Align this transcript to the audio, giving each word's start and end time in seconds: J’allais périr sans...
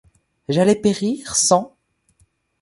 J’allais 0.49 0.77
périr 0.81 1.35
sans... 1.35 1.77